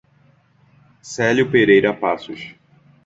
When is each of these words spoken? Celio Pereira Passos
Celio 1.03 1.51
Pereira 1.51 1.93
Passos 1.93 2.55